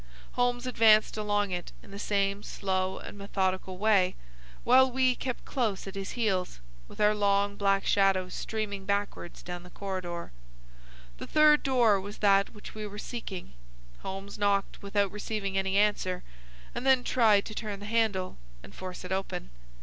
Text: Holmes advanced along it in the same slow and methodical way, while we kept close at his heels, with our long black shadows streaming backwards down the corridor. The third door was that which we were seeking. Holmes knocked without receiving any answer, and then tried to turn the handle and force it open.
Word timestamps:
Holmes 0.31 0.65
advanced 0.65 1.15
along 1.15 1.51
it 1.51 1.73
in 1.83 1.91
the 1.91 1.99
same 1.99 2.41
slow 2.41 2.97
and 2.97 3.15
methodical 3.15 3.77
way, 3.77 4.15
while 4.63 4.91
we 4.91 5.13
kept 5.13 5.45
close 5.45 5.85
at 5.85 5.93
his 5.93 6.13
heels, 6.13 6.59
with 6.87 6.99
our 6.99 7.13
long 7.13 7.55
black 7.55 7.85
shadows 7.85 8.33
streaming 8.33 8.85
backwards 8.85 9.43
down 9.43 9.61
the 9.61 9.69
corridor. 9.69 10.31
The 11.19 11.27
third 11.27 11.61
door 11.61 12.01
was 12.01 12.17
that 12.17 12.49
which 12.55 12.73
we 12.73 12.87
were 12.87 12.97
seeking. 12.97 13.53
Holmes 13.99 14.39
knocked 14.39 14.81
without 14.81 15.11
receiving 15.11 15.55
any 15.55 15.77
answer, 15.77 16.23
and 16.73 16.83
then 16.83 17.03
tried 17.03 17.45
to 17.45 17.53
turn 17.53 17.79
the 17.79 17.85
handle 17.85 18.37
and 18.63 18.73
force 18.73 19.03
it 19.05 19.11
open. 19.11 19.51